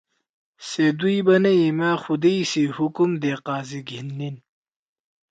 سے 0.67 0.85
دُوئی 0.97 1.17
بنَئی: 1.27 1.63
”مأ 1.77 1.91
خُدئی 2.03 2.39
سی 2.51 2.63
حُکم 2.75 3.11
دے 3.21 3.33
قاضی 3.45 3.79
گھیِن 3.87 4.07
نیِن۔ 4.17 4.35